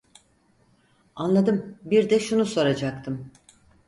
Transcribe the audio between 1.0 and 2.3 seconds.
Anladım bir de